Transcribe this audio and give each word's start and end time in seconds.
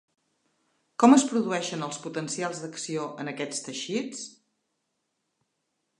Com 1.03 1.13
es 1.17 1.25
produeixen 1.33 1.85
els 1.89 2.01
potencials 2.07 2.63
d'acció 2.63 3.05
en 3.25 3.31
aquests 3.35 3.63
teixits? 3.69 4.27